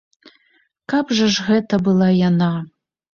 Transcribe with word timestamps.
Каб 0.93 1.13
жа 1.19 1.27
ж 1.33 1.45
гэта 1.49 1.79
была 1.89 2.09
яна! 2.29 2.49